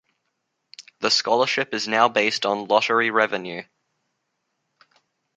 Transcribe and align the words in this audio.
The 1.01 1.11
scholarship 1.11 1.75
is 1.75 1.87
now 1.87 2.09
based 2.09 2.43
on 2.47 2.65
lottery 2.65 3.11
revenue. 3.11 3.61